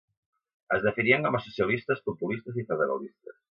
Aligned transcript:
Es 0.77 0.81
definien 0.87 1.27
com 1.27 1.37
a 1.39 1.43
socialistes, 1.45 2.03
populistes 2.09 2.61
i 2.65 2.69
federalistes. 2.73 3.41